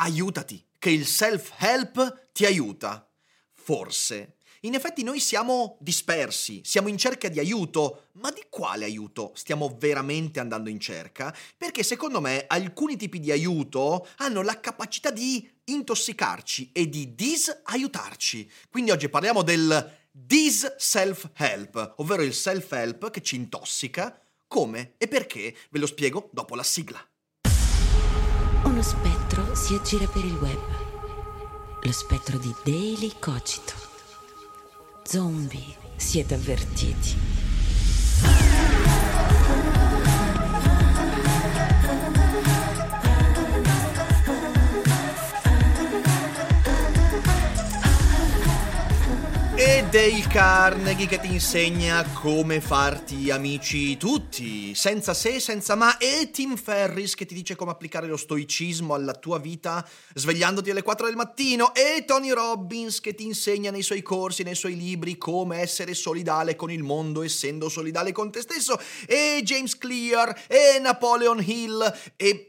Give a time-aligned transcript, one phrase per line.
[0.00, 3.10] Aiutati, che il self-help ti aiuta.
[3.52, 4.36] Forse.
[4.60, 9.76] In effetti noi siamo dispersi, siamo in cerca di aiuto, ma di quale aiuto stiamo
[9.76, 11.36] veramente andando in cerca?
[11.56, 18.48] Perché secondo me alcuni tipi di aiuto hanno la capacità di intossicarci e di disaiutarci.
[18.70, 24.20] Quindi oggi parliamo del dis self-help, ovvero il self-help che ci intossica.
[24.46, 25.56] Come e perché?
[25.70, 27.04] Ve lo spiego dopo la sigla.
[28.78, 30.60] Uno spettro si aggira per il web.
[31.82, 33.72] Lo spettro di Daily Cogito.
[35.02, 37.47] Zombie, siete avvertiti.
[49.98, 56.54] Dale Carnegie che ti insegna come farti amici tutti, senza se, senza ma, e Tim
[56.54, 61.16] Ferris che ti dice come applicare lo stoicismo alla tua vita svegliandoti alle 4 del
[61.16, 65.94] mattino, e Tony Robbins che ti insegna nei suoi corsi, nei suoi libri come essere
[65.94, 71.92] solidale con il mondo essendo solidale con te stesso, e James Clear, e Napoleon Hill,
[72.14, 72.47] e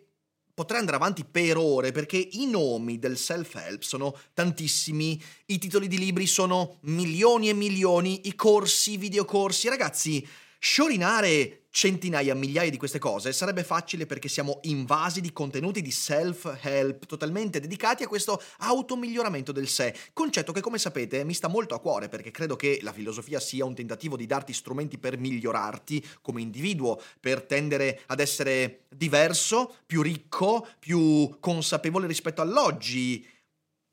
[0.59, 5.97] potrei andare avanti per ore perché i nomi del self-help sono tantissimi, i titoli di
[5.97, 9.69] libri sono milioni e milioni, i corsi, i videocorsi.
[9.69, 10.27] Ragazzi,
[10.59, 17.05] sciorinare centinaia, migliaia di queste cose sarebbe facile perché siamo invasi di contenuti di self-help
[17.05, 21.79] totalmente dedicati a questo automiglioramento del sé, concetto che come sapete mi sta molto a
[21.79, 26.41] cuore perché credo che la filosofia sia un tentativo di darti strumenti per migliorarti come
[26.41, 33.25] individuo, per tendere ad essere diverso, più ricco, più consapevole rispetto all'oggi.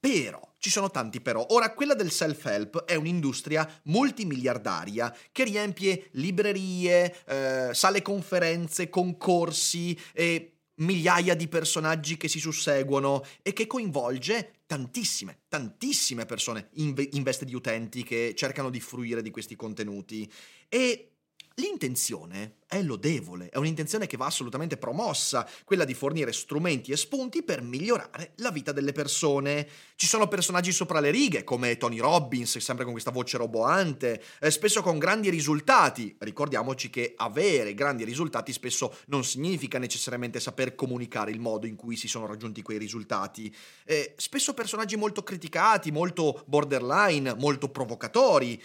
[0.06, 1.44] Però ci sono tanti però.
[1.50, 10.59] Ora, quella del self-help è un'industria multimiliardaria che riempie librerie, eh, sale conferenze, concorsi e
[10.77, 17.44] migliaia di personaggi che si susseguono e che coinvolge tantissime, tantissime persone in, in veste
[17.44, 20.31] di utenti che cercano di fruire di questi contenuti.
[20.69, 21.16] E
[21.59, 27.43] L'intenzione è lodevole, è un'intenzione che va assolutamente promossa, quella di fornire strumenti e spunti
[27.43, 29.67] per migliorare la vita delle persone.
[29.94, 34.50] Ci sono personaggi sopra le righe, come Tony Robbins, sempre con questa voce roboante, eh,
[34.50, 36.15] spesso con grandi risultati.
[36.19, 41.97] Ricordiamoci che avere grandi risultati spesso non significa necessariamente saper comunicare il modo in cui
[41.97, 43.55] si sono raggiunti quei risultati.
[43.87, 48.62] Eh, spesso personaggi molto criticati, molto borderline, molto provocatori.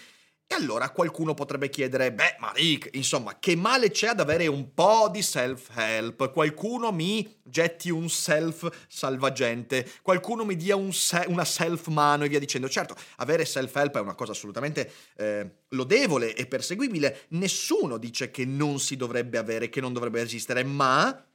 [0.51, 4.73] E allora qualcuno potrebbe chiedere, beh, ma Rick, insomma, che male c'è ad avere un
[4.73, 6.29] po' di self-help?
[6.33, 12.37] Qualcuno mi getti un self salvagente, qualcuno mi dia un se- una self-mano e via
[12.37, 12.67] dicendo.
[12.67, 17.27] Certo, avere self-help è una cosa assolutamente eh, lodevole e perseguibile.
[17.29, 21.27] Nessuno dice che non si dovrebbe avere, che non dovrebbe esistere, ma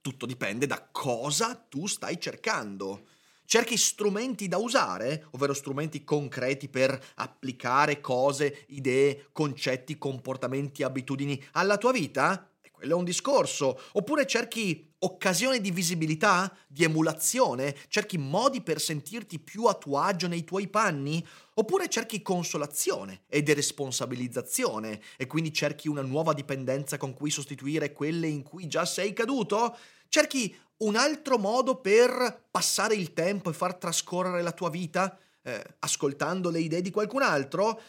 [0.00, 3.06] tutto dipende da cosa tu stai cercando.
[3.46, 11.76] Cerchi strumenti da usare, ovvero strumenti concreti per applicare cose, idee, concetti, comportamenti, abitudini alla
[11.76, 12.50] tua vita?
[12.62, 13.78] E quello è un discorso.
[13.92, 20.26] Oppure cerchi occasioni di visibilità, di emulazione, cerchi modi per sentirti più a tuo agio
[20.26, 21.24] nei tuoi panni?
[21.56, 28.26] Oppure cerchi consolazione e deresponsabilizzazione e quindi cerchi una nuova dipendenza con cui sostituire quelle
[28.26, 29.76] in cui già sei caduto?
[30.08, 35.62] Cerchi un altro modo per passare il tempo e far trascorrere la tua vita eh,
[35.80, 37.80] ascoltando le idee di qualcun altro?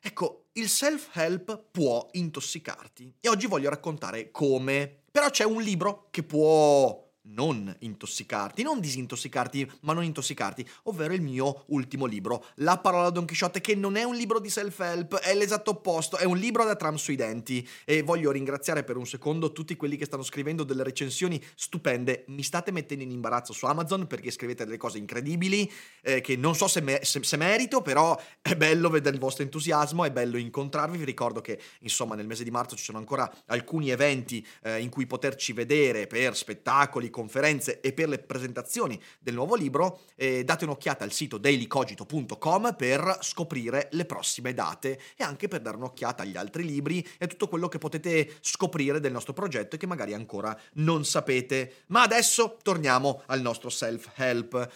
[0.00, 5.02] Ecco, il self-help può intossicarti e oggi voglio raccontare come.
[5.10, 11.20] Però c'è un libro che può non intossicarti, non disintossicarti, ma non intossicarti, ovvero il
[11.20, 15.34] mio ultimo libro, La parola Don Chisciotte, che non è un libro di self-help, è
[15.34, 17.66] l'esatto opposto, è un libro da tram sui denti.
[17.84, 22.24] E voglio ringraziare per un secondo tutti quelli che stanno scrivendo delle recensioni stupende.
[22.28, 25.70] Mi state mettendo in imbarazzo su Amazon perché scrivete delle cose incredibili,
[26.02, 29.42] eh, che non so se, me- se-, se merito, però è bello vedere il vostro
[29.42, 30.98] entusiasmo, è bello incontrarvi.
[30.98, 34.88] Vi ricordo che, insomma, nel mese di marzo ci sono ancora alcuni eventi eh, in
[34.88, 40.64] cui poterci vedere per spettacoli, conferenze e per le presentazioni del nuovo libro, eh, date
[40.64, 46.36] un'occhiata al sito dailycogito.com per scoprire le prossime date e anche per dare un'occhiata agli
[46.36, 50.56] altri libri e tutto quello che potete scoprire del nostro progetto e che magari ancora
[50.74, 51.82] non sapete.
[51.86, 54.68] Ma adesso torniamo al nostro self-help.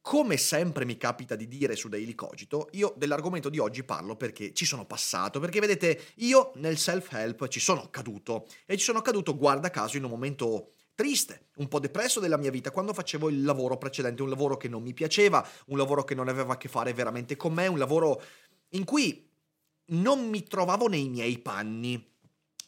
[0.00, 4.52] Come sempre mi capita di dire su Daily Cogito, io dell'argomento di oggi parlo perché
[4.54, 9.36] ci sono passato, perché vedete, io nel self-help ci sono caduto e ci sono caduto,
[9.36, 13.42] guarda caso, in un momento triste, un po' depresso della mia vita, quando facevo il
[13.44, 16.68] lavoro precedente, un lavoro che non mi piaceva, un lavoro che non aveva a che
[16.68, 18.22] fare veramente con me, un lavoro
[18.70, 19.28] in cui
[19.86, 22.10] non mi trovavo nei miei panni.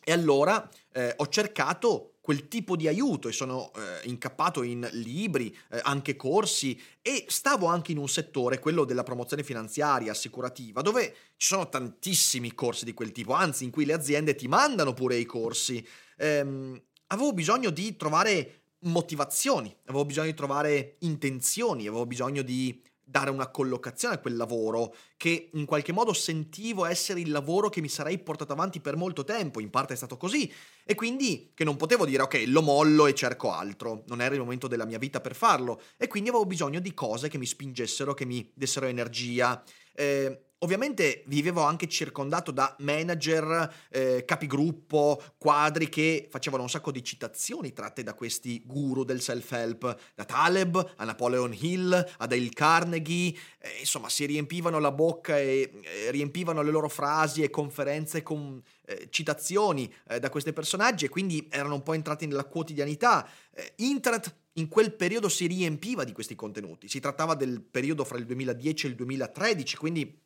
[0.06, 5.55] E allora eh, ho cercato quel tipo di aiuto e sono eh, incappato in libri,
[5.71, 11.15] eh, anche corsi e stavo anche in un settore, quello della promozione finanziaria, assicurativa, dove
[11.37, 15.17] ci sono tantissimi corsi di quel tipo, anzi in cui le aziende ti mandano pure
[15.17, 15.87] i corsi.
[16.17, 16.81] Ehm,
[17.14, 23.50] avevo bisogno di trovare motivazioni, avevo bisogno di trovare intenzioni, avevo bisogno di dare una
[23.50, 28.19] collocazione a quel lavoro che in qualche modo sentivo essere il lavoro che mi sarei
[28.19, 30.50] portato avanti per molto tempo, in parte è stato così,
[30.84, 34.40] e quindi che non potevo dire ok, lo mollo e cerco altro, non era il
[34.40, 38.14] momento della mia vita per farlo, e quindi avevo bisogno di cose che mi spingessero,
[38.14, 39.62] che mi dessero energia.
[39.94, 47.04] Eh, Ovviamente vivevo anche circondato da manager, eh, capigruppo, quadri che facevano un sacco di
[47.04, 53.36] citazioni tratte da questi guru del self-help, da Taleb a Napoleon Hill, a Dale Carnegie,
[53.58, 58.62] eh, insomma si riempivano la bocca e eh, riempivano le loro frasi e conferenze con
[58.86, 63.28] eh, citazioni eh, da questi personaggi e quindi erano un po' entrati nella quotidianità.
[63.50, 68.18] Eh, internet in quel periodo si riempiva di questi contenuti, si trattava del periodo fra
[68.18, 70.22] il 2010 e il 2013, quindi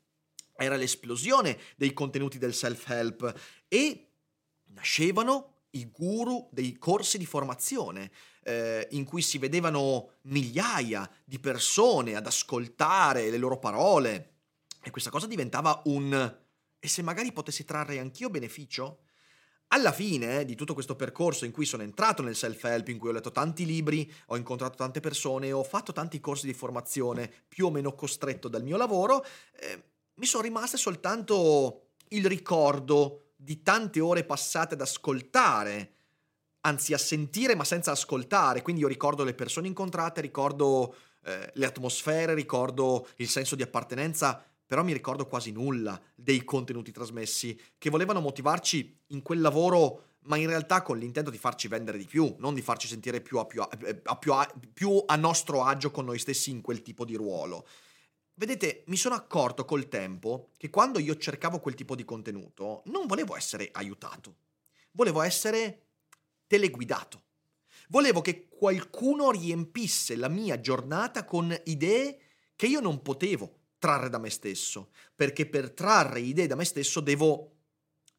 [0.64, 4.08] era l'esplosione dei contenuti del self-help e
[4.66, 8.10] nascevano i guru dei corsi di formazione
[8.43, 14.37] eh, in cui si vedevano migliaia di persone ad ascoltare le loro parole
[14.82, 16.37] e questa cosa diventava un
[16.81, 19.00] e se magari potessi trarre anch'io beneficio?
[19.69, 23.12] Alla fine di tutto questo percorso in cui sono entrato nel self-help, in cui ho
[23.12, 27.70] letto tanti libri, ho incontrato tante persone, ho fatto tanti corsi di formazione più o
[27.70, 29.22] meno costretto dal mio lavoro,
[29.61, 29.82] eh,
[30.19, 35.93] mi sono rimaste soltanto il ricordo di tante ore passate ad ascoltare,
[36.62, 40.94] anzi a sentire ma senza ascoltare, quindi io ricordo le persone incontrate, ricordo
[41.25, 46.93] eh, le atmosfere, ricordo il senso di appartenenza, però mi ricordo quasi nulla dei contenuti
[46.93, 51.97] trasmessi che volevano motivarci in quel lavoro ma in realtà con l'intento di farci vendere
[51.97, 53.69] di più, non di farci sentire più a, più a,
[54.05, 57.67] a, più a, più a nostro agio con noi stessi in quel tipo di ruolo.
[58.38, 63.08] Vedete, mi sono accorto col tempo che quando io cercavo quel tipo di contenuto non
[63.08, 64.37] volevo essere aiutato,
[64.93, 65.87] volevo essere
[66.46, 67.25] teleguidato.
[67.88, 72.20] Volevo che qualcuno riempisse la mia giornata con idee
[72.55, 77.00] che io non potevo trarre da me stesso, perché per trarre idee da me stesso
[77.00, 77.56] devo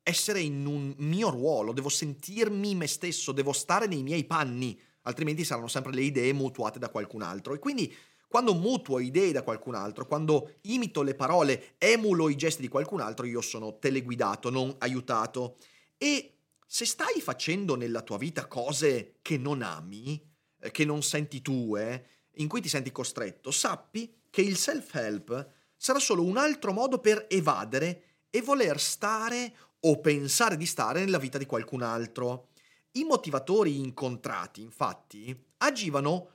[0.03, 5.45] essere in un mio ruolo, devo sentirmi me stesso, devo stare nei miei panni, altrimenti
[5.45, 7.53] saranno sempre le idee mutuate da qualcun altro.
[7.53, 7.95] E quindi
[8.29, 13.01] quando mutuo idee da qualcun altro, quando imito le parole, emulo i gesti di qualcun
[13.01, 15.57] altro, io sono teleguidato, non aiutato.
[15.97, 20.23] E se stai facendo nella tua vita cose che non ami,
[20.59, 25.97] eh, che non senti tue, in cui ti senti costretto, sappi che il self-help sarà
[25.97, 31.39] solo un altro modo per evadere e voler stare o pensare di stare nella vita
[31.39, 32.49] di qualcun altro.
[32.91, 36.29] I motivatori incontrati, infatti, agivano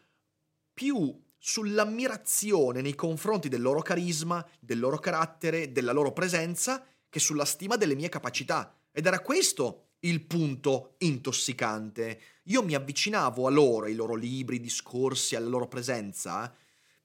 [0.75, 7.45] più sull'ammirazione nei confronti del loro carisma, del loro carattere, della loro presenza, che sulla
[7.45, 8.75] stima delle mie capacità.
[8.91, 12.21] Ed era questo il punto intossicante.
[12.45, 16.51] Io mi avvicinavo a loro, ai loro libri, discorsi, alla loro presenza,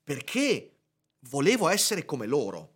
[0.01, 0.77] perché
[1.27, 2.75] volevo essere come loro.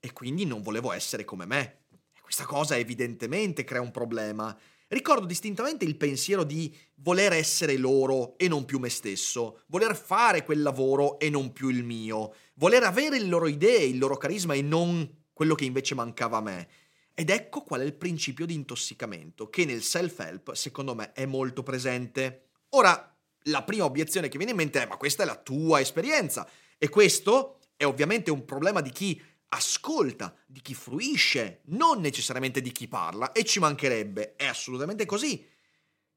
[0.00, 1.78] E quindi non volevo essere come me.
[2.12, 4.54] E questa cosa evidentemente crea un problema.
[4.88, 10.44] Ricordo distintamente il pensiero di voler essere loro e non più me stesso, voler fare
[10.44, 14.54] quel lavoro e non più il mio, voler avere le loro idee, il loro carisma
[14.54, 16.68] e non quello che invece mancava a me.
[17.12, 21.62] Ed ecco qual è il principio di intossicamento, che nel self-help, secondo me, è molto
[21.62, 22.52] presente.
[22.70, 26.48] Ora, la prima obiezione che viene in mente è ma questa è la tua esperienza.
[26.78, 32.72] E questo è ovviamente un problema di chi ascolta, di chi fruisce, non necessariamente di
[32.72, 35.46] chi parla, e ci mancherebbe, è assolutamente così.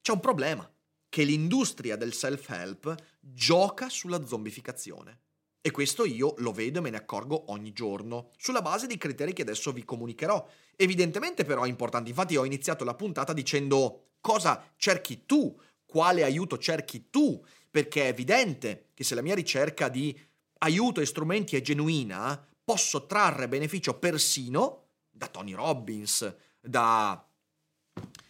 [0.01, 0.69] C'è un problema,
[1.11, 5.19] che l'industria del self-help gioca sulla zombificazione.
[5.59, 9.33] E questo io lo vedo e me ne accorgo ogni giorno, sulla base dei criteri
[9.33, 10.47] che adesso vi comunicherò.
[10.75, 16.57] Evidentemente però è importante, infatti ho iniziato la puntata dicendo cosa cerchi tu quale aiuto
[16.57, 20.17] cerchi tu, perché è evidente che se la mia ricerca di
[20.59, 27.21] aiuto e strumenti è genuina, posso trarre beneficio persino da Tony Robbins, da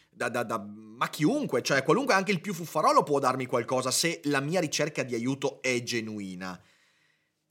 [0.10, 4.20] da, da, da, ma chiunque, cioè qualunque, anche il più fuffarolo può darmi qualcosa se
[4.26, 6.60] la mia ricerca di aiuto è genuina.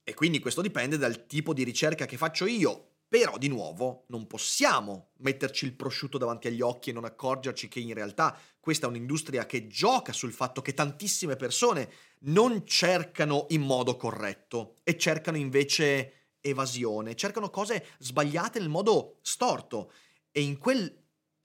[0.02, 2.86] E quindi questo dipende dal tipo di ricerca che faccio io.
[3.08, 7.80] Però, di nuovo, non possiamo metterci il prosciutto davanti agli occhi e non accorgerci che
[7.80, 13.62] in realtà questa è un'industria che gioca sul fatto che tantissime persone non cercano in
[13.62, 19.92] modo corretto e cercano invece evasione, cercano cose sbagliate nel modo storto
[20.30, 20.98] e in quel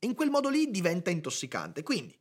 [0.05, 1.83] in quel modo lì diventa intossicante.
[1.83, 2.17] Quindi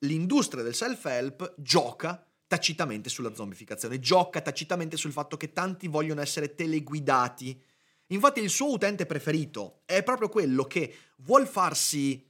[0.00, 6.54] l'industria del self-help gioca tacitamente sulla zombificazione, gioca tacitamente sul fatto che tanti vogliono essere
[6.54, 7.62] teleguidati.
[8.08, 12.26] Infatti il suo utente preferito è proprio quello che vuol farsi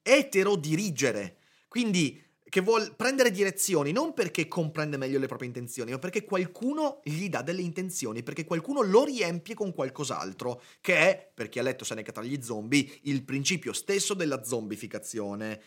[0.00, 5.98] etero dirigere, quindi che vuol prendere direzioni non perché comprende meglio le proprie intenzioni, ma
[5.98, 11.48] perché qualcuno gli dà delle intenzioni, perché qualcuno lo riempie con qualcos'altro, che è, per
[11.48, 15.62] chi ha letto Seneca tra gli zombie, il principio stesso della zombificazione.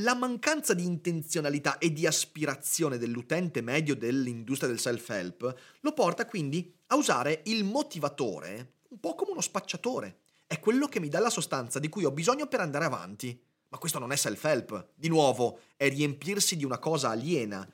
[0.00, 6.74] La mancanza di intenzionalità e di aspirazione dell'utente medio dell'industria del self-help lo porta quindi
[6.88, 10.20] a usare il motivatore un po' come uno spacciatore.
[10.46, 13.40] È quello che mi dà la sostanza di cui ho bisogno per andare avanti.
[13.68, 17.68] Ma questo non è self-help, di nuovo, è riempirsi di una cosa aliena.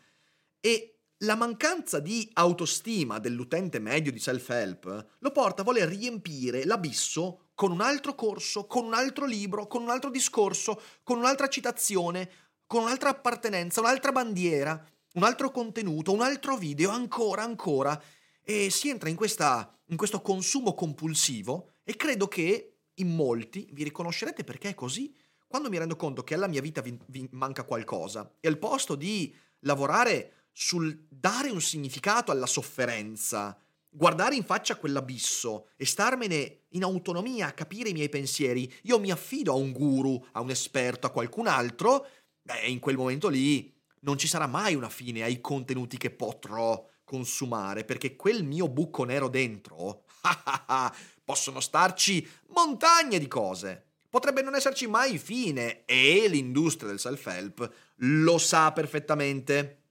[0.61, 7.51] E la mancanza di autostima dell'utente medio di self-help lo porta a voler riempire l'abisso
[7.55, 12.31] con un altro corso, con un altro libro, con un altro discorso, con un'altra citazione,
[12.67, 14.85] con un'altra appartenenza, un'altra bandiera,
[15.15, 18.01] un altro contenuto, un altro video, ancora, ancora.
[18.43, 23.85] E si entra in, questa, in questo consumo compulsivo e credo che in molti vi
[23.85, 25.15] riconoscerete perché è così
[25.52, 28.94] quando mi rendo conto che alla mia vita vi, vi manca qualcosa e al posto
[28.94, 33.54] di lavorare sul dare un significato alla sofferenza,
[33.90, 39.11] guardare in faccia quell'abisso e starmene in autonomia a capire i miei pensieri, io mi
[39.11, 42.06] affido a un guru, a un esperto, a qualcun altro,
[42.40, 46.82] beh, in quel momento lì non ci sarà mai una fine ai contenuti che potrò
[47.04, 50.04] consumare, perché quel mio buco nero dentro,
[51.23, 58.37] possono starci montagne di cose potrebbe non esserci mai fine e l'industria del self-help lo
[58.37, 59.85] sa perfettamente.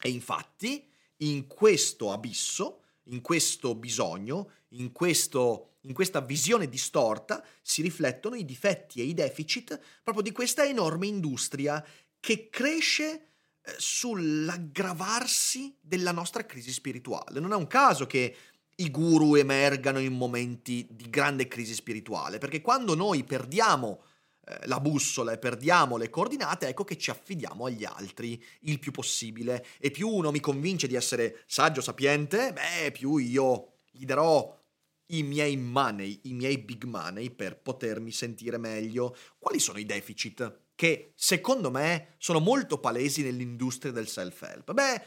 [0.00, 7.80] E infatti, in questo abisso, in questo bisogno, in, questo, in questa visione distorta, si
[7.80, 11.84] riflettono i difetti e i deficit proprio di questa enorme industria
[12.18, 13.28] che cresce
[13.62, 17.38] eh, sull'aggravarsi della nostra crisi spirituale.
[17.38, 18.34] Non è un caso che
[18.80, 24.02] i guru emergano in momenti di grande crisi spirituale, perché quando noi perdiamo
[24.46, 28.90] eh, la bussola e perdiamo le coordinate, ecco che ci affidiamo agli altri il più
[28.90, 29.64] possibile.
[29.78, 34.58] E più uno mi convince di essere saggio, sapiente, beh, più io gli darò
[35.06, 39.14] i miei money, i miei big money per potermi sentire meglio.
[39.38, 40.68] Quali sono i deficit?
[40.74, 44.72] Che secondo me sono molto palesi nell'industria del self-help.
[44.72, 45.02] Beh,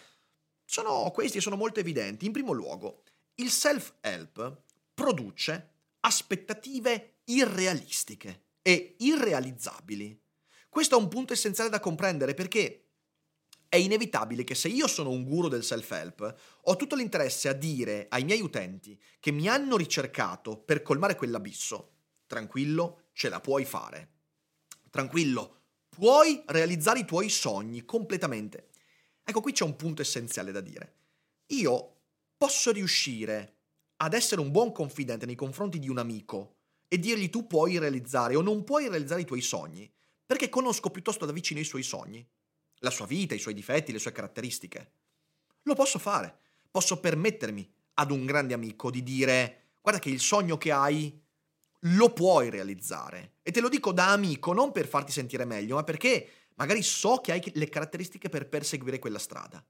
[0.65, 2.25] sono questi sono molto evidenti.
[2.25, 3.03] In primo luogo,
[3.35, 4.61] il self-help
[4.93, 5.71] produce
[6.01, 10.19] aspettative irrealistiche e irrealizzabili.
[10.69, 12.83] Questo è un punto essenziale da comprendere perché
[13.73, 18.05] è inevitabile che se io sono un guru del self-help, ho tutto l'interesse a dire
[18.09, 21.93] ai miei utenti che mi hanno ricercato per colmare quell'abisso,
[22.27, 24.11] tranquillo, ce la puoi fare.
[24.91, 28.69] Tranquillo, puoi realizzare i tuoi sogni completamente.
[29.23, 30.97] Ecco, qui c'è un punto essenziale da dire.
[31.47, 32.02] Io
[32.43, 33.59] posso riuscire
[34.01, 36.57] ad essere un buon confidente nei confronti di un amico
[36.89, 39.89] e dirgli tu puoi realizzare o non puoi realizzare i tuoi sogni,
[40.25, 42.27] perché conosco piuttosto da vicino i suoi sogni,
[42.79, 44.91] la sua vita, i suoi difetti, le sue caratteristiche.
[45.61, 46.37] Lo posso fare,
[46.69, 51.17] posso permettermi ad un grande amico di dire guarda che il sogno che hai
[51.79, 53.35] lo puoi realizzare.
[53.41, 57.21] E te lo dico da amico, non per farti sentire meglio, ma perché magari so
[57.21, 59.65] che hai le caratteristiche per perseguire quella strada.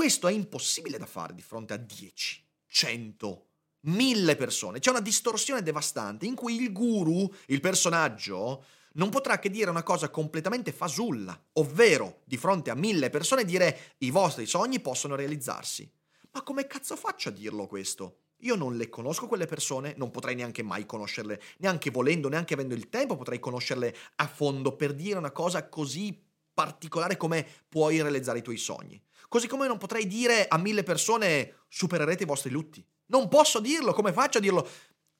[0.00, 3.46] Questo è impossibile da fare di fronte a 10, 100,
[3.80, 4.78] 1000 persone.
[4.78, 8.64] C'è una distorsione devastante in cui il guru, il personaggio,
[8.94, 13.96] non potrà che dire una cosa completamente fasulla, ovvero di fronte a mille persone dire
[13.98, 15.86] i vostri sogni possono realizzarsi.
[16.30, 18.20] Ma come cazzo faccio a dirlo questo?
[18.38, 22.72] Io non le conosco quelle persone, non potrei neanche mai conoscerle, neanche volendo, neanche avendo
[22.72, 26.29] il tempo potrei conoscerle a fondo per dire una cosa così
[26.60, 29.02] particolare come puoi realizzare i tuoi sogni.
[29.28, 32.84] Così come non potrei dire a mille persone supererete i vostri lutti.
[33.06, 34.68] Non posso dirlo, come faccio a dirlo?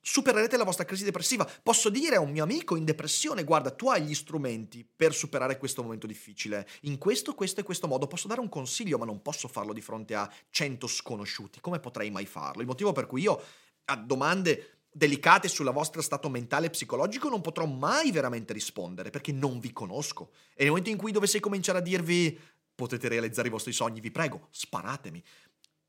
[0.03, 1.47] supererete la vostra crisi depressiva.
[1.63, 5.59] Posso dire a un mio amico in depressione, guarda, tu hai gli strumenti per superare
[5.59, 6.67] questo momento difficile.
[6.83, 9.83] In questo, questo e questo modo posso dare un consiglio, ma non posso farlo di
[9.83, 11.61] fronte a 100 sconosciuti.
[11.61, 12.63] Come potrei mai farlo?
[12.63, 13.43] Il motivo per cui io
[13.85, 19.33] a domande delicate sulla vostra stato mentale e psicologico non potrò mai veramente rispondere perché
[19.33, 20.33] non vi conosco.
[20.55, 22.39] E nel momento in cui dovessi cominciare a dirvi
[22.75, 25.23] potete realizzare i vostri sogni, vi prego, sparatemi.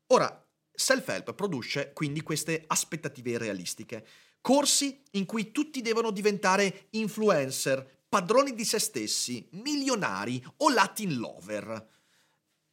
[0.08, 4.06] Ora, Self-help produce quindi queste aspettative irrealistiche.
[4.40, 11.88] Corsi in cui tutti devono diventare influencer, padroni di se stessi, milionari o Latin lover,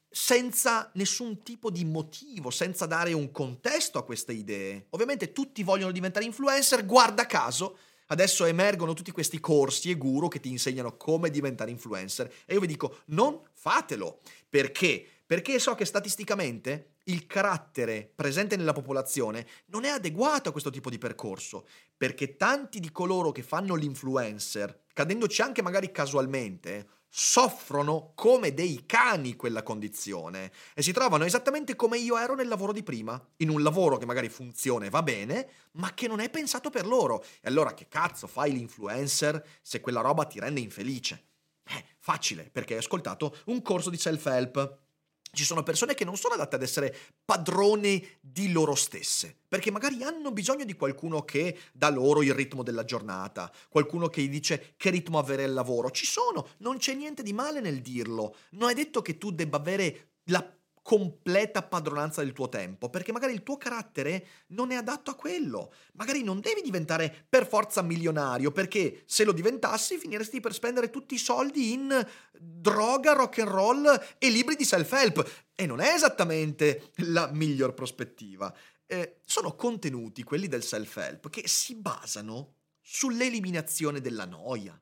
[0.10, 4.88] senza nessun tipo di motivo, senza dare un contesto a queste idee.
[4.90, 10.40] Ovviamente tutti vogliono diventare influencer, guarda caso, adesso emergono tutti questi corsi e guru che
[10.40, 14.20] ti insegnano come diventare influencer e io vi dico non fatelo.
[14.50, 15.06] Perché?
[15.26, 20.90] Perché so che statisticamente il carattere presente nella popolazione non è adeguato a questo tipo
[20.90, 28.54] di percorso, perché tanti di coloro che fanno l'influencer, cadendoci anche magari casualmente, soffrono come
[28.54, 33.20] dei cani quella condizione e si trovano esattamente come io ero nel lavoro di prima,
[33.38, 36.86] in un lavoro che magari funziona e va bene, ma che non è pensato per
[36.86, 37.24] loro.
[37.42, 41.26] E allora che cazzo fai l'influencer se quella roba ti rende infelice?
[41.66, 44.89] Eh, facile, perché hai ascoltato un corso di self-help
[45.32, 50.04] ci sono persone che non sono adatte ad essere padrone di loro stesse, perché magari
[50.04, 54.74] hanno bisogno di qualcuno che dà loro il ritmo della giornata, qualcuno che gli dice
[54.78, 55.92] che ritmo avere al lavoro.
[55.92, 58.36] Ci sono, non c'è niente di male nel dirlo.
[58.52, 63.34] Non è detto che tu debba avere la completa padronanza del tuo tempo, perché magari
[63.34, 65.74] il tuo carattere non è adatto a quello.
[65.94, 71.16] Magari non devi diventare per forza milionario, perché se lo diventassi finiresti per spendere tutti
[71.16, 75.48] i soldi in droga, rock and roll e libri di self-help.
[75.56, 78.54] E non è esattamente la miglior prospettiva.
[78.86, 84.80] Eh, sono contenuti, quelli del self-help, che si basano sull'eliminazione della noia,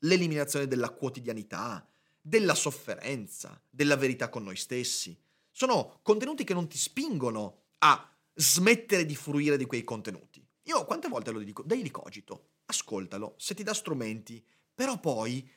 [0.00, 1.86] l'eliminazione della quotidianità,
[2.20, 5.16] della sofferenza, della verità con noi stessi.
[5.58, 10.46] Sono contenuti che non ti spingono a smettere di fruire di quei contenuti.
[10.64, 11.62] Io quante volte lo dico?
[11.62, 14.44] Daily cogito, ascoltalo, se ti dà strumenti,
[14.74, 15.50] però poi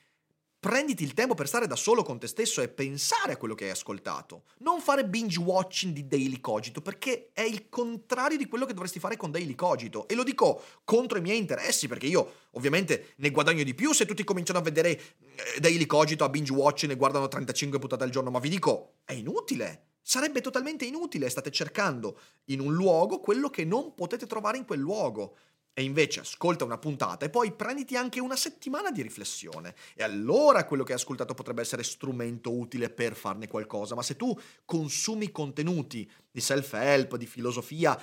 [0.57, 3.65] prenditi il tempo per stare da solo con te stesso e pensare a quello che
[3.65, 4.43] hai ascoltato.
[4.59, 8.99] Non fare binge watching di Daily Cogito, perché è il contrario di quello che dovresti
[8.99, 10.07] fare con Daily Cogito.
[10.07, 14.05] E lo dico contro i miei interessi, perché io ovviamente ne guadagno di più se
[14.05, 18.11] tutti cominciano a vedere eh, Daily Cogito a binge watching e guardano 35 puntate al
[18.11, 19.87] giorno, ma vi dico, è inutile.
[20.01, 24.79] Sarebbe totalmente inutile, state cercando in un luogo quello che non potete trovare in quel
[24.79, 25.37] luogo.
[25.73, 29.75] E invece ascolta una puntata e poi prenditi anche una settimana di riflessione.
[29.95, 33.95] E allora quello che hai ascoltato potrebbe essere strumento utile per farne qualcosa.
[33.95, 37.97] Ma se tu consumi contenuti di self-help, di filosofia,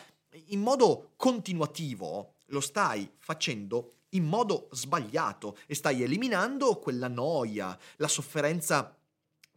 [0.46, 8.08] in modo continuativo, lo stai facendo in modo sbagliato e stai eliminando quella noia, la
[8.08, 8.95] sofferenza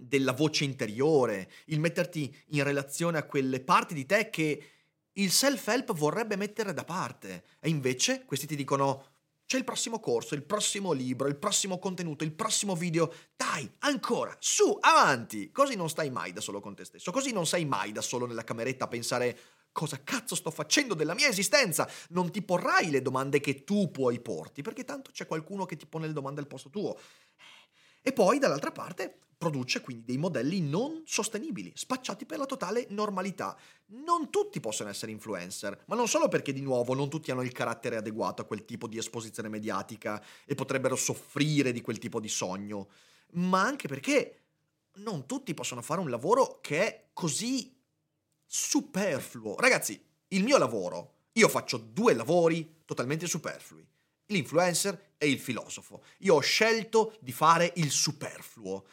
[0.01, 4.63] della voce interiore, il metterti in relazione a quelle parti di te che
[5.13, 7.43] il self-help vorrebbe mettere da parte.
[7.59, 12.23] E invece questi ti dicono c'è il prossimo corso, il prossimo libro, il prossimo contenuto,
[12.23, 13.11] il prossimo video.
[13.35, 15.51] Dai, ancora, su, avanti!
[15.51, 18.25] Così non stai mai da solo con te stesso, così non sei mai da solo
[18.25, 19.37] nella cameretta a pensare
[19.71, 21.89] cosa cazzo sto facendo della mia esistenza.
[22.09, 25.87] Non ti porrai le domande che tu puoi porti, perché tanto c'è qualcuno che ti
[25.87, 26.97] pone le domande al posto tuo.
[28.01, 33.57] E poi, dall'altra parte, produce quindi dei modelli non sostenibili, spacciati per la totale normalità.
[33.87, 37.53] Non tutti possono essere influencer, ma non solo perché di nuovo non tutti hanno il
[37.53, 42.27] carattere adeguato a quel tipo di esposizione mediatica e potrebbero soffrire di quel tipo di
[42.27, 42.89] sogno,
[43.33, 44.41] ma anche perché
[44.95, 47.73] non tutti possono fare un lavoro che è così
[48.45, 49.55] superfluo.
[49.57, 53.87] Ragazzi, il mio lavoro, io faccio due lavori totalmente superflui
[54.29, 56.03] l'influencer e il filosofo.
[56.19, 58.85] Io ho scelto di fare il superfluo.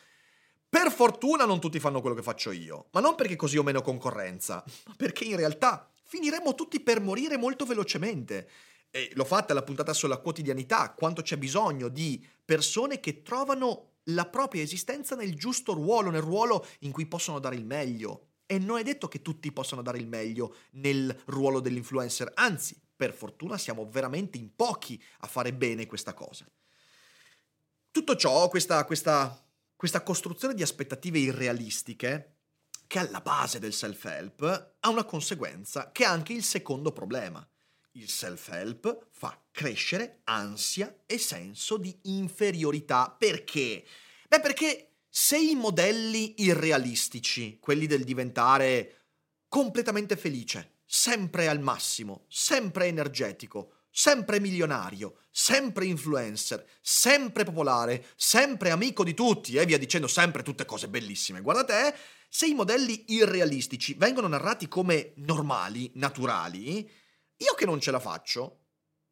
[0.69, 3.81] Per fortuna non tutti fanno quello che faccio io, ma non perché così ho meno
[3.81, 8.49] concorrenza, ma perché in realtà finiremmo tutti per morire molto velocemente.
[8.91, 14.27] E l'ho fatta la puntata sulla quotidianità, quanto c'è bisogno di persone che trovano la
[14.27, 18.29] propria esistenza nel giusto ruolo, nel ruolo in cui possono dare il meglio.
[18.47, 23.13] E non è detto che tutti possano dare il meglio nel ruolo dell'influencer, anzi, per
[23.13, 26.49] fortuna siamo veramente in pochi a fare bene questa cosa.
[27.91, 32.37] Tutto ciò, questa, questa, questa costruzione di aspettative irrealistiche,
[32.87, 37.47] che è alla base del self-help, ha una conseguenza che è anche il secondo problema.
[37.93, 43.15] Il self-help fa crescere ansia e senso di inferiorità.
[43.19, 43.85] Perché?
[44.29, 49.05] Beh, perché se i modelli irrealistici, quelli del diventare
[49.49, 59.03] completamente felice, sempre al massimo, sempre energetico, sempre milionario, sempre influencer, sempre popolare, sempre amico
[59.03, 61.41] di tutti e via dicendo sempre tutte cose bellissime.
[61.41, 61.95] Guarda te,
[62.29, 66.89] se i modelli irrealistici vengono narrati come normali, naturali,
[67.39, 68.61] io che non ce la faccio,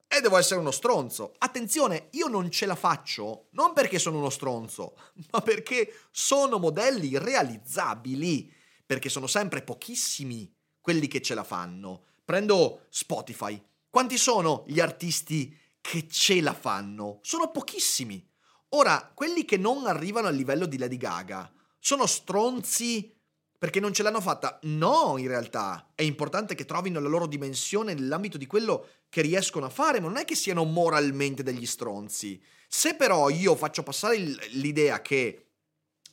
[0.07, 1.35] e devo essere uno stronzo.
[1.39, 4.97] Attenzione, io non ce la faccio non perché sono uno stronzo,
[5.33, 8.53] ma perché sono modelli realizzabili,
[8.87, 10.54] perché sono sempre pochissimi
[10.85, 12.03] quelli che ce la fanno.
[12.27, 13.59] Prendo Spotify.
[13.89, 17.21] Quanti sono gli artisti che ce la fanno?
[17.23, 18.23] Sono pochissimi.
[18.71, 23.11] Ora, quelli che non arrivano al livello di Lady Gaga sono stronzi
[23.57, 24.59] perché non ce l'hanno fatta?
[24.65, 25.93] No, in realtà.
[25.95, 30.09] È importante che trovino la loro dimensione nell'ambito di quello che riescono a fare, ma
[30.09, 32.39] non è che siano moralmente degli stronzi.
[32.69, 35.47] Se però io faccio passare l'idea che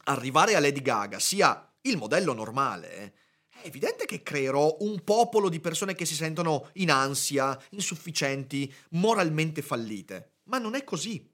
[0.05, 3.15] arrivare a Lady Gaga sia il modello normale,
[3.61, 9.61] è evidente che creerò un popolo di persone che si sentono in ansia, insufficienti, moralmente
[9.61, 10.37] fallite.
[10.45, 11.29] Ma non è così.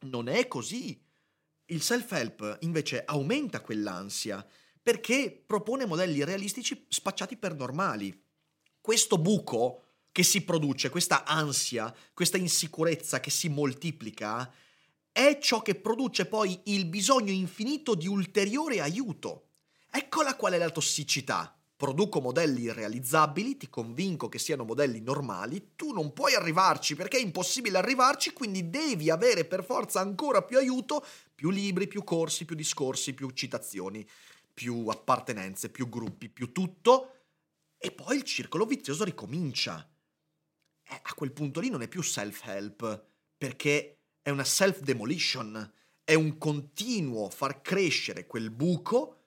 [0.00, 1.00] Non è così.
[1.66, 4.46] Il self-help invece aumenta quell'ansia
[4.82, 8.20] perché propone modelli realistici spacciati per normali.
[8.80, 14.52] Questo buco che si produce, questa ansia, questa insicurezza che si moltiplica,
[15.10, 19.48] è ciò che produce poi il bisogno infinito di ulteriore aiuto.
[19.90, 25.90] Eccola qual è la tossicità produco modelli realizzabili, ti convinco che siano modelli normali, tu
[25.90, 31.04] non puoi arrivarci perché è impossibile arrivarci, quindi devi avere per forza ancora più aiuto,
[31.34, 34.08] più libri, più corsi, più discorsi, più citazioni,
[34.54, 37.14] più appartenenze, più gruppi, più tutto,
[37.76, 39.84] e poi il circolo vizioso ricomincia.
[40.84, 45.72] Eh, a quel punto lì non è più self-help, perché è una self-demolition,
[46.04, 49.21] è un continuo far crescere quel buco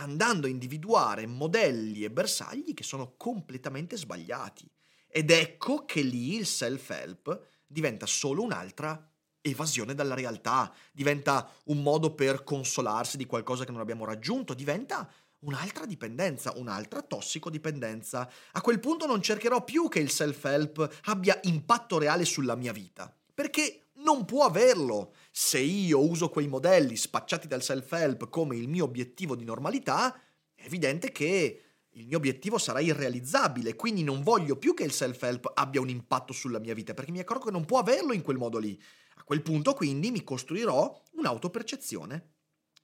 [0.00, 4.68] andando a individuare modelli e bersagli che sono completamente sbagliati.
[5.06, 9.08] Ed ecco che lì il self-help diventa solo un'altra
[9.42, 15.10] evasione dalla realtà, diventa un modo per consolarsi di qualcosa che non abbiamo raggiunto, diventa
[15.40, 18.30] un'altra dipendenza, un'altra tossicodipendenza.
[18.52, 23.14] A quel punto non cercherò più che il self-help abbia impatto reale sulla mia vita,
[23.34, 25.14] perché non può averlo.
[25.30, 30.14] Se io uso quei modelli spacciati dal self-help come il mio obiettivo di normalità,
[30.54, 31.62] è evidente che
[31.94, 36.32] il mio obiettivo sarà irrealizzabile, quindi non voglio più che il self-help abbia un impatto
[36.32, 38.80] sulla mia vita, perché mi accorgo che non può averlo in quel modo lì.
[39.16, 42.32] A quel punto quindi mi costruirò un'autopercezione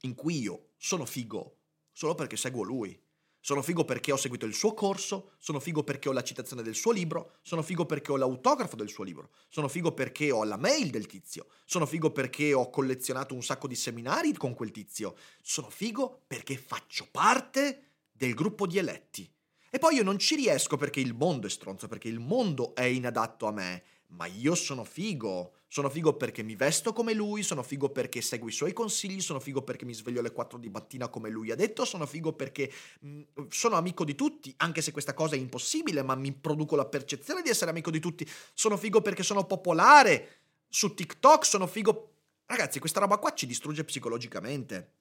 [0.00, 1.58] in cui io sono figo
[1.92, 3.05] solo perché seguo lui.
[3.46, 6.74] Sono figo perché ho seguito il suo corso, sono figo perché ho la citazione del
[6.74, 10.56] suo libro, sono figo perché ho l'autografo del suo libro, sono figo perché ho la
[10.56, 15.14] mail del tizio, sono figo perché ho collezionato un sacco di seminari con quel tizio,
[15.42, 19.32] sono figo perché faccio parte del gruppo di eletti.
[19.70, 22.82] E poi io non ci riesco perché il mondo è stronzo, perché il mondo è
[22.82, 27.62] inadatto a me, ma io sono figo sono figo perché mi vesto come lui, sono
[27.62, 31.08] figo perché seguo i suoi consigli, sono figo perché mi sveglio alle 4 di mattina
[31.08, 34.92] come lui ha detto, sono figo perché mh, mm, sono amico di tutti, anche se
[34.92, 38.26] questa cosa è impossibile, ma mi produco la percezione di essere amico di tutti.
[38.54, 40.38] Sono figo perché sono popolare
[40.68, 42.12] su TikTok, sono figo...
[42.46, 44.92] Ragazzi, questa roba qua ci distrugge psicologicamente.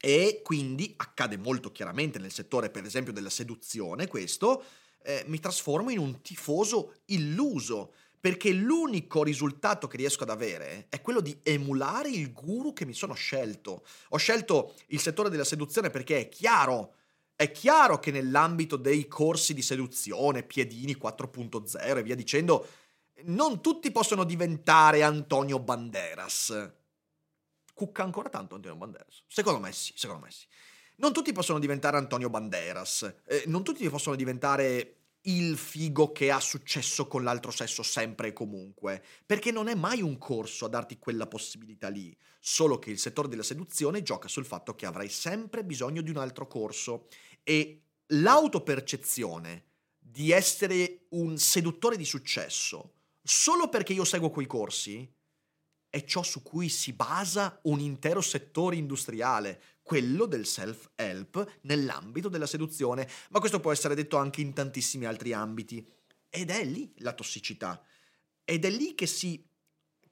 [0.00, 4.62] E quindi accade molto chiaramente nel settore, per esempio, della seduzione, questo,
[5.02, 7.92] eh, mi trasformo in un tifoso illuso
[8.24, 12.94] perché l'unico risultato che riesco ad avere è quello di emulare il guru che mi
[12.94, 13.84] sono scelto.
[14.08, 16.94] Ho scelto il settore della seduzione perché è chiaro,
[17.36, 22.66] è chiaro che nell'ambito dei corsi di seduzione, piedini 4.0 e via dicendo,
[23.24, 26.72] non tutti possono diventare Antonio Banderas.
[27.74, 29.22] Cucca ancora tanto Antonio Banderas?
[29.26, 30.46] Secondo me sì, secondo me sì.
[30.96, 36.40] Non tutti possono diventare Antonio Banderas, eh, non tutti possono diventare il figo che ha
[36.40, 40.98] successo con l'altro sesso sempre e comunque, perché non è mai un corso a darti
[40.98, 45.64] quella possibilità lì, solo che il settore della seduzione gioca sul fatto che avrai sempre
[45.64, 47.06] bisogno di un altro corso
[47.42, 49.64] e l'autopercezione
[49.98, 55.10] di essere un seduttore di successo solo perché io seguo quei corsi
[55.94, 62.48] è ciò su cui si basa un intero settore industriale, quello del self-help nell'ambito della
[62.48, 65.86] seduzione, ma questo può essere detto anche in tantissimi altri ambiti.
[66.28, 67.80] Ed è lì la tossicità.
[68.44, 69.40] Ed è lì che si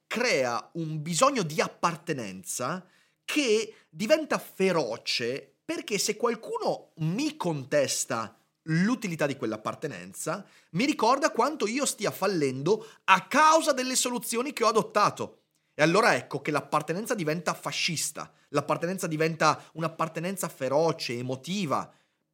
[0.07, 2.87] crea un bisogno di appartenenza
[3.25, 11.87] che diventa feroce perché se qualcuno mi contesta l'utilità di quell'appartenenza, mi ricorda quanto io
[11.87, 15.39] stia fallendo a causa delle soluzioni che ho adottato.
[15.75, 21.91] E allora ecco che l'appartenenza diventa fascista, l'appartenenza diventa un'appartenenza feroce, emotiva.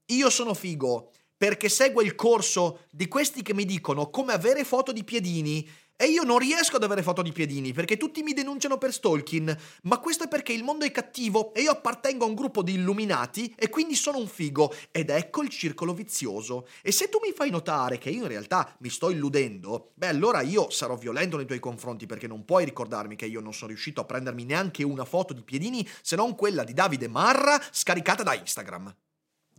[0.06, 4.90] Io sono figo perché seguo il corso di questi che mi dicono come avere foto
[4.90, 5.68] di piedini
[6.00, 9.58] E io non riesco ad avere foto di piedini perché tutti mi denunciano per stalking,
[9.82, 12.74] ma questo è perché il mondo è cattivo e io appartengo a un gruppo di
[12.74, 14.72] illuminati e quindi sono un figo.
[14.92, 16.68] Ed ecco il circolo vizioso.
[16.82, 20.40] E se tu mi fai notare che io in realtà mi sto illudendo, beh allora
[20.42, 24.00] io sarò violento nei tuoi confronti perché non puoi ricordarmi che io non sono riuscito
[24.00, 28.34] a prendermi neanche una foto di piedini se non quella di Davide Marra scaricata da
[28.34, 28.94] Instagram.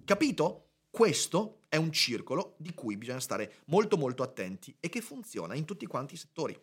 [0.05, 0.68] Capito?
[0.89, 5.65] Questo è un circolo di cui bisogna stare molto molto attenti e che funziona in
[5.65, 6.59] tutti quanti i settori.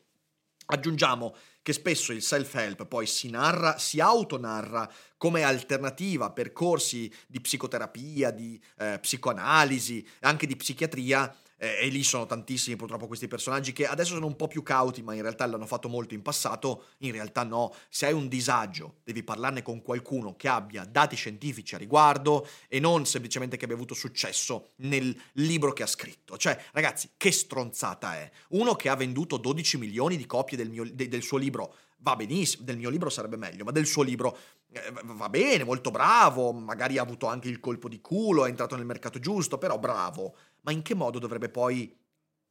[0.69, 7.41] Aggiungiamo che spesso il self-help poi si narra, si autonarra come alternativa a percorsi di
[7.41, 13.73] psicoterapia, di eh, psicoanalisi, anche di psichiatria eh, e lì sono tantissimi purtroppo questi personaggi
[13.73, 16.85] che adesso sono un po' più cauti, ma in realtà l'hanno fatto molto in passato,
[16.99, 21.75] in realtà no, se hai un disagio devi parlarne con qualcuno che abbia dati scientifici
[21.75, 26.37] a riguardo e non semplicemente che abbia avuto successo nel libro che ha scritto.
[26.37, 28.31] Cioè, ragazzi, che stronzata è?
[28.51, 32.17] Uno che ha venduto 12 milioni di copie del, mio, de, del suo libro, va
[32.17, 34.37] benissimo, del mio libro sarebbe meglio, ma del suo libro
[34.71, 38.77] eh, va bene, molto bravo, magari ha avuto anche il colpo di culo, è entrato
[38.77, 41.97] nel mercato giusto, però bravo ma in che modo dovrebbe poi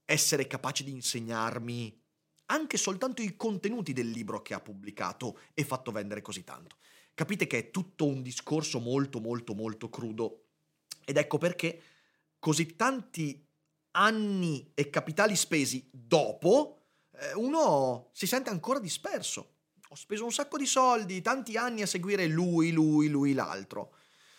[0.05, 2.01] essere capace di insegnarmi
[2.47, 6.77] anche soltanto i contenuti del libro che ha pubblicato e fatto vendere così tanto?
[7.13, 10.45] Capite che è tutto un discorso molto molto molto crudo
[11.05, 11.81] ed ecco perché
[12.39, 13.45] così tanti
[13.91, 16.79] anni e capitali spesi dopo
[17.11, 19.53] eh, uno si sente ancora disperso.
[19.89, 23.95] Ho speso un sacco di soldi, tanti anni a seguire lui, lui, lui, l'altro.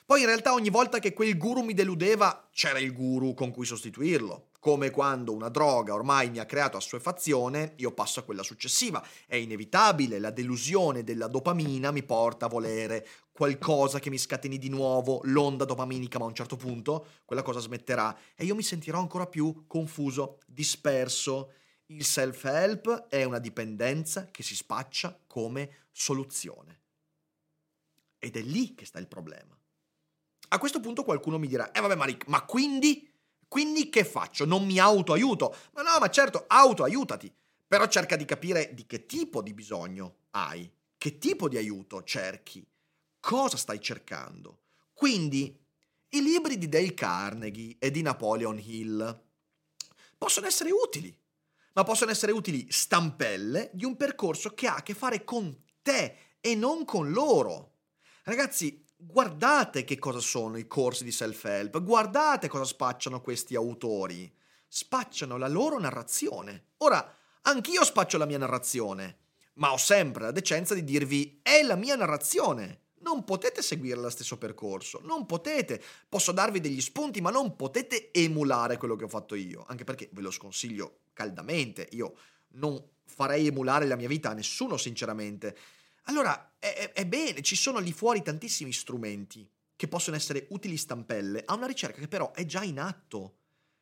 [0.07, 3.67] Poi in realtà ogni volta che quel guru mi deludeva c'era il guru con cui
[3.67, 4.51] sostituirlo.
[4.61, 9.05] Come quando una droga ormai mi ha creato assuefazione, io passo a quella successiva.
[9.27, 14.69] È inevitabile, la delusione della dopamina mi porta a volere qualcosa che mi scateni di
[14.69, 19.01] nuovo l'onda dopaminica, ma a un certo punto quella cosa smetterà e io mi sentirò
[19.01, 21.51] ancora più confuso, disperso.
[21.87, 26.83] Il self-help è una dipendenza che si spaccia come soluzione.
[28.21, 29.57] Ed è lì che sta il problema.
[30.49, 33.11] A questo punto qualcuno mi dirà, eh vabbè Marik, ma quindi?
[33.49, 34.45] Quindi che faccio?
[34.45, 35.55] Non mi autoaiuto?
[35.73, 37.33] Ma no, ma certo, autoaiutati.
[37.67, 42.65] Però cerca di capire di che tipo di bisogno hai, che tipo di aiuto cerchi,
[43.19, 44.61] cosa stai cercando.
[44.93, 45.59] Quindi,
[46.11, 49.25] i libri di Dale Carnegie e di Napoleon Hill
[50.17, 51.15] possono essere utili,
[51.73, 56.17] ma possono essere utili stampelle di un percorso che ha a che fare con te
[56.41, 57.73] e non con loro.
[58.23, 64.33] Ragazzi, guardate che cosa sono i corsi di self-help, guardate cosa spacciano questi autori.
[64.69, 66.65] Spacciano la loro narrazione.
[66.79, 69.19] Ora, anch'io spaccio la mia narrazione,
[69.55, 72.81] ma ho sempre la decenza di dirvi è la mia narrazione.
[72.99, 75.81] Non potete seguire lo stesso percorso, non potete.
[76.09, 80.09] Posso darvi degli spunti, ma non potete emulare quello che ho fatto io, anche perché
[80.13, 81.87] ve lo sconsiglio caldamente.
[81.93, 82.15] Io
[82.55, 85.57] non farei emulare la mia vita a nessuno, sinceramente.
[86.09, 91.43] Allora, è, è bene, ci sono lì fuori tantissimi strumenti che possono essere utili stampelle
[91.45, 93.37] a una ricerca che però è già in atto.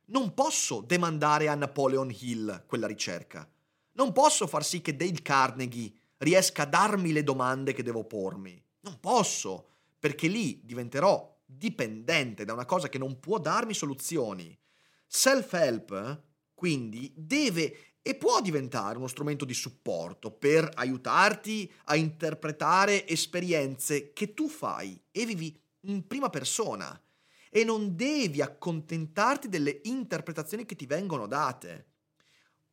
[0.06, 3.48] Non posso demandare a Napoleon Hill quella ricerca.
[3.92, 8.60] Non posso far sì che Dale Carnegie riesca a darmi le domande che devo pormi.
[8.80, 14.58] Non posso, perché lì diventerò dipendente da una cosa che non può darmi soluzioni.
[15.06, 16.22] Self-help,
[16.54, 24.34] quindi, deve e può diventare uno strumento di supporto per aiutarti a interpretare esperienze che
[24.34, 27.02] tu fai e vivi in prima persona
[27.48, 31.86] e non devi accontentarti delle interpretazioni che ti vengono date.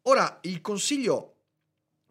[0.01, 1.35] Ora, il consiglio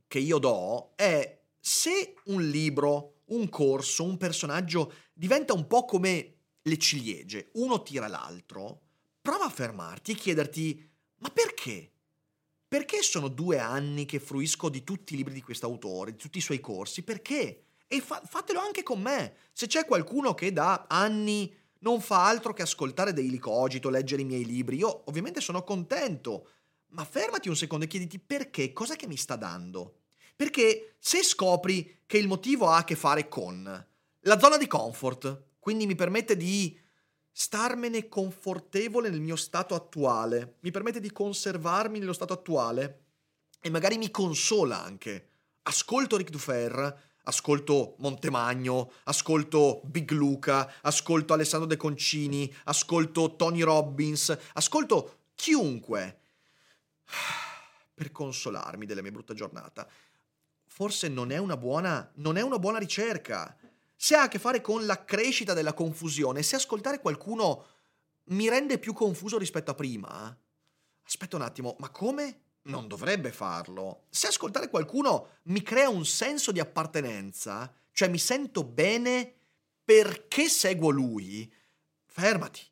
[0.09, 6.37] che io do è se un libro, un corso, un personaggio diventa un po' come
[6.63, 8.81] le ciliegie, uno tira l'altro,
[9.21, 11.91] prova a fermarti e chiederti ma perché?
[12.71, 16.39] Perché sono due anni che fruisco di tutti i libri di questo autore, di tutti
[16.39, 17.03] i suoi corsi?
[17.03, 17.65] Perché?
[17.89, 19.35] E fa- fatelo anche con me.
[19.53, 24.25] Se c'è qualcuno che da anni non fa altro che ascoltare Daily Cogito, leggere i
[24.25, 26.49] miei libri, io ovviamente sono contento.
[26.91, 30.03] Ma fermati un secondo e chiediti perché, cosa che mi sta dando?
[30.37, 33.65] Perché se scopri che il motivo ha a che fare con
[34.21, 36.79] la zona di comfort, quindi mi permette di
[37.33, 43.05] starmene confortevole nel mio stato attuale, mi permette di conservarmi nello stato attuale
[43.61, 45.29] e magari mi consola anche.
[45.63, 54.37] Ascolto Ric Dufer, ascolto Montemagno, ascolto Big Luca, ascolto Alessandro De Concini, ascolto Tony Robbins,
[54.55, 56.19] ascolto chiunque
[57.95, 59.89] per consolarmi della mia brutta giornata.
[60.67, 63.55] Forse non è una buona, non è una buona ricerca
[64.03, 67.67] se ha a che fare con la crescita della confusione, se ascoltare qualcuno
[68.31, 70.35] mi rende più confuso rispetto a prima,
[71.05, 72.45] aspetta un attimo, ma come?
[72.63, 74.05] non dovrebbe farlo.
[74.09, 79.35] Se ascoltare qualcuno mi crea un senso di appartenenza, cioè mi sento bene
[79.85, 81.53] perché seguo lui,
[82.07, 82.63] fermati.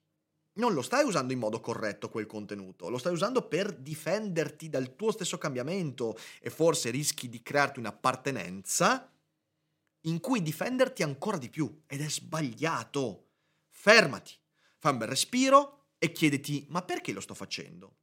[0.54, 4.96] Non lo stai usando in modo corretto quel contenuto, lo stai usando per difenderti dal
[4.96, 9.10] tuo stesso cambiamento e forse rischi di crearti un'appartenenza
[10.02, 13.26] in cui difenderti ancora di più ed è sbagliato.
[13.68, 14.32] Fermati,
[14.78, 17.96] fai un bel respiro e chiediti ma perché lo sto facendo?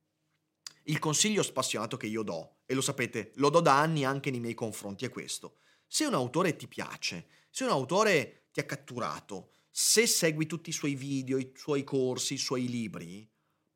[0.83, 4.39] Il consiglio spassionato che io do, e lo sapete, lo do da anni anche nei
[4.39, 5.57] miei confronti, è questo.
[5.87, 10.73] Se un autore ti piace, se un autore ti ha catturato, se segui tutti i
[10.73, 13.27] suoi video, i suoi corsi, i suoi libri,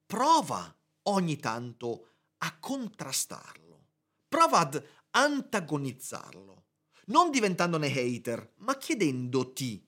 [0.06, 3.88] prova ogni tanto a contrastarlo.
[4.28, 6.59] Prova ad antagonizzarlo.
[7.10, 9.84] Non diventandone hater, ma chiedendoti.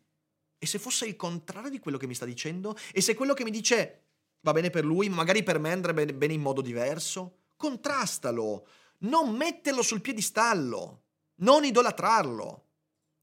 [0.58, 2.76] E se fosse il contrario di quello che mi sta dicendo?
[2.92, 4.06] E se quello che mi dice
[4.42, 7.42] va bene per lui, ma magari per me andrebbe bene in modo diverso?
[7.56, 8.68] Contrastalo,
[9.00, 11.04] non metterlo sul piedistallo,
[11.42, 12.66] non idolatrarlo.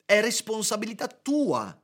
[0.04, 1.76] È responsabilità tua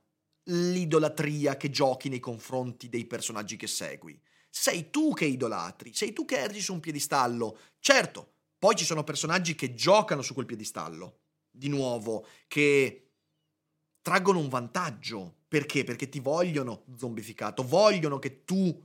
[0.44, 4.20] l'idolatria che giochi nei confronti dei personaggi che segui.
[4.48, 7.58] Sei tu che idolatri, sei tu che ergi su un piedistallo.
[7.80, 11.22] Certo, poi ci sono personaggi che giocano su quel piedistallo,
[11.54, 13.10] di nuovo, che
[14.02, 15.36] traggono un vantaggio.
[15.46, 15.84] Perché?
[15.84, 18.82] Perché ti vogliono zombificato, vogliono che tu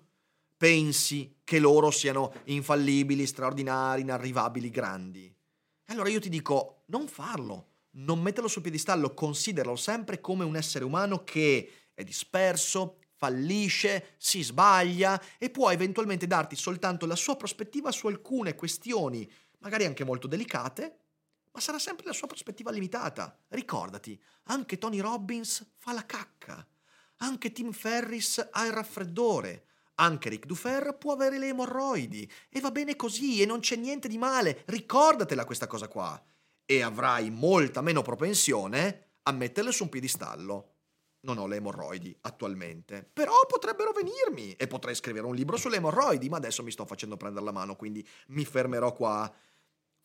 [0.55, 5.33] pensi che loro siano infallibili, straordinari, inarrivabili, grandi.
[5.85, 10.85] Allora io ti dico, non farlo, non metterlo sul piedistallo, consideralo sempre come un essere
[10.85, 17.91] umano che è disperso, fallisce, si sbaglia e può eventualmente darti soltanto la sua prospettiva
[17.91, 19.29] su alcune questioni,
[19.59, 20.98] magari anche molto delicate,
[21.51, 23.37] ma sarà sempre la sua prospettiva limitata.
[23.49, 26.65] Ricordati, anche Tony Robbins fa la cacca,
[27.17, 32.71] anche Tim Ferris ha il raffreddore, anche Rick Dufer può avere le emorroidi e va
[32.71, 36.21] bene così e non c'è niente di male, ricordatela questa cosa qua.
[36.65, 40.73] E avrai molta meno propensione a metterle su un piedistallo.
[41.21, 46.29] Non ho le emorroidi attualmente, però potrebbero venirmi e potrei scrivere un libro sulle emorroidi,
[46.29, 49.29] ma adesso mi sto facendo prendere la mano, quindi mi fermerò qua.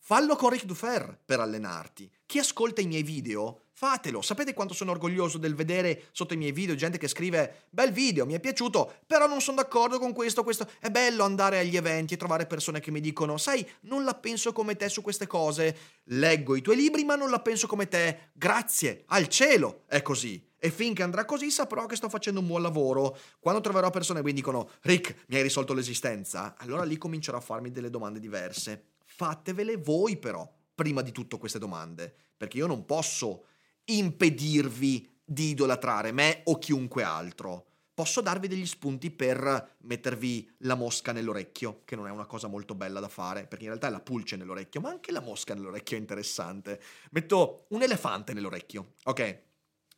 [0.07, 2.07] Fallo con Rick Dufer per allenarti.
[2.27, 4.21] Chi ascolta i miei video, fatelo.
[4.21, 8.27] Sapete quanto sono orgoglioso del vedere sotto i miei video gente che scrive bel video,
[8.27, 10.69] mi è piaciuto, però non sono d'accordo con questo, questo.
[10.79, 14.53] È bello andare agli eventi e trovare persone che mi dicono, sai, non la penso
[14.53, 15.75] come te su queste cose.
[16.03, 18.29] Leggo i tuoi libri, ma non la penso come te.
[18.33, 19.85] Grazie, al cielo.
[19.87, 20.39] È così.
[20.55, 23.17] E finché andrà così saprò che sto facendo un buon lavoro.
[23.39, 27.41] Quando troverò persone che mi dicono, Rick, mi hai risolto l'esistenza, allora lì comincerò a
[27.41, 32.85] farmi delle domande diverse fatevele voi però, prima di tutto queste domande, perché io non
[32.85, 33.45] posso
[33.85, 37.67] impedirvi di idolatrare me o chiunque altro.
[37.93, 42.75] Posso darvi degli spunti per mettervi la mosca nell'orecchio, che non è una cosa molto
[42.75, 45.95] bella da fare, perché in realtà è la pulce nell'orecchio, ma anche la mosca nell'orecchio
[45.95, 46.81] è interessante.
[47.11, 49.41] Metto un elefante nell'orecchio, ok?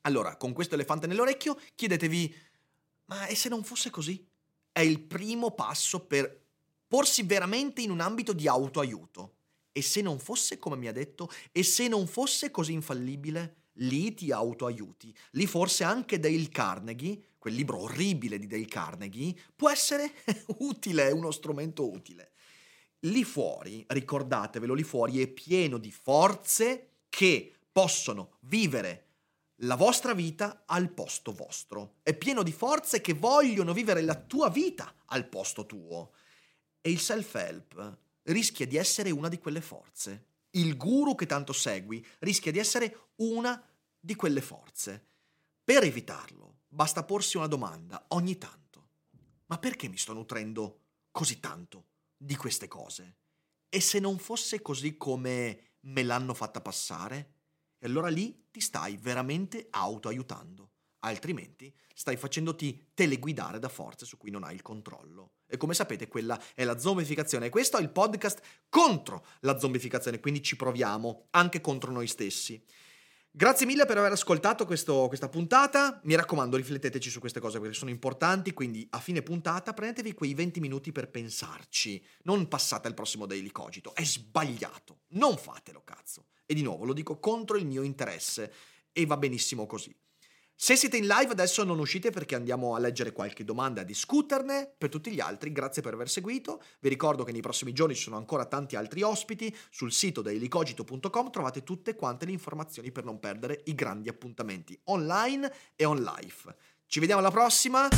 [0.01, 2.35] Allora, con questo elefante nell'orecchio chiedetevi,
[3.05, 4.23] ma e se non fosse così?
[4.71, 6.45] È il primo passo per
[6.87, 9.35] porsi veramente in un ambito di autoaiuto.
[9.71, 14.13] E se non fosse come mi ha detto, e se non fosse così infallibile, lì
[14.13, 15.15] ti autoaiuti.
[15.31, 20.13] Lì forse anche Dale Carnegie, quel libro orribile di Dale Carnegie, può essere
[20.59, 22.31] utile, uno strumento utile.
[23.01, 29.03] Lì fuori, ricordatevelo, lì fuori è pieno di forze che possono vivere
[29.61, 31.95] la vostra vita al posto vostro.
[32.01, 36.11] È pieno di forze che vogliono vivere la tua vita al posto tuo.
[36.87, 40.27] E il self-help rischia di essere una di quelle forze.
[40.51, 43.61] Il guru che tanto segui rischia di essere una
[43.99, 45.05] di quelle forze.
[45.65, 48.87] Per evitarlo, basta porsi una domanda ogni tanto.
[49.47, 53.17] Ma perché mi sto nutrendo così tanto di queste cose?
[53.67, 57.33] E se non fosse così come me l'hanno fatta passare?
[57.79, 60.71] E allora lì ti stai veramente autoaiutando
[61.11, 65.31] altrimenti stai facendoti teleguidare da forze su cui non hai il controllo.
[65.47, 67.47] E come sapete quella è la zombificazione.
[67.47, 72.63] E questo è il podcast contro la zombificazione, quindi ci proviamo anche contro noi stessi.
[73.37, 75.99] Grazie mille per aver ascoltato questo, questa puntata.
[76.05, 78.51] Mi raccomando, rifletteteci su queste cose perché sono importanti.
[78.51, 82.03] Quindi a fine puntata prendetevi quei 20 minuti per pensarci.
[82.23, 83.93] Non passate al prossimo Daily Cogito.
[83.93, 85.01] È sbagliato.
[85.09, 86.25] Non fatelo, cazzo.
[86.47, 88.51] E di nuovo lo dico contro il mio interesse.
[88.91, 89.95] E va benissimo così.
[90.59, 93.85] Se siete in live adesso non uscite perché andiamo a leggere qualche domanda e a
[93.85, 94.73] discuterne.
[94.75, 96.63] Per tutti gli altri, grazie per aver seguito.
[96.79, 99.55] Vi ricordo che nei prossimi giorni ci sono ancora tanti altri ospiti.
[99.69, 105.53] Sul sito dailycogito.com trovate tutte quante le informazioni per non perdere i grandi appuntamenti online
[105.75, 106.55] e on live.
[106.87, 107.87] Ci vediamo alla prossima.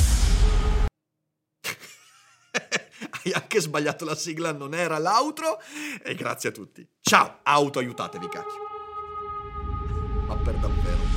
[3.23, 5.59] Hai anche sbagliato la sigla, non era l'outro.
[6.03, 6.85] E grazie a tutti.
[6.99, 8.67] Ciao, auto aiutatevi, cacchio.
[10.27, 11.08] Ma per davvero.